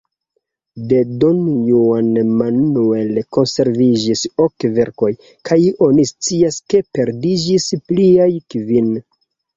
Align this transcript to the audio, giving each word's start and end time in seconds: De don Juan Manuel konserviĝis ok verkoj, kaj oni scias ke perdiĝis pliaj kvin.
De 0.91 0.99
don 1.23 1.41
Juan 1.71 2.07
Manuel 2.39 3.19
konserviĝis 3.37 4.25
ok 4.47 4.65
verkoj, 4.81 5.11
kaj 5.51 5.61
oni 5.89 6.07
scias 6.13 6.61
ke 6.75 6.83
perdiĝis 7.01 7.69
pliaj 7.93 8.31
kvin. 8.55 8.93